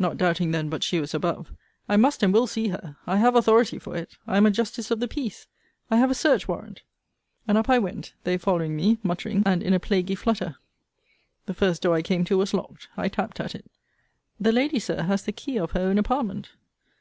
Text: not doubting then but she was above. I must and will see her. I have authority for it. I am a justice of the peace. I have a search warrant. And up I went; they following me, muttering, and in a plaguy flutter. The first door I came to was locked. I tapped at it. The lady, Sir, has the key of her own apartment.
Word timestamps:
not 0.00 0.16
doubting 0.16 0.50
then 0.50 0.68
but 0.68 0.82
she 0.82 0.98
was 0.98 1.14
above. 1.14 1.52
I 1.88 1.96
must 1.96 2.24
and 2.24 2.32
will 2.34 2.48
see 2.48 2.66
her. 2.70 2.96
I 3.06 3.18
have 3.18 3.36
authority 3.36 3.78
for 3.78 3.96
it. 3.96 4.16
I 4.26 4.36
am 4.36 4.44
a 4.44 4.50
justice 4.50 4.90
of 4.90 4.98
the 4.98 5.06
peace. 5.06 5.46
I 5.92 5.96
have 5.98 6.10
a 6.10 6.14
search 6.16 6.48
warrant. 6.48 6.82
And 7.46 7.56
up 7.56 7.70
I 7.70 7.78
went; 7.78 8.14
they 8.24 8.36
following 8.36 8.74
me, 8.74 8.98
muttering, 9.04 9.44
and 9.46 9.62
in 9.62 9.72
a 9.72 9.78
plaguy 9.78 10.16
flutter. 10.16 10.56
The 11.46 11.54
first 11.54 11.82
door 11.82 11.94
I 11.94 12.02
came 12.02 12.24
to 12.24 12.38
was 12.38 12.52
locked. 12.52 12.88
I 12.96 13.06
tapped 13.06 13.38
at 13.38 13.54
it. 13.54 13.70
The 14.40 14.50
lady, 14.50 14.80
Sir, 14.80 15.02
has 15.02 15.22
the 15.22 15.30
key 15.30 15.56
of 15.56 15.70
her 15.70 15.80
own 15.82 15.98
apartment. 15.98 16.50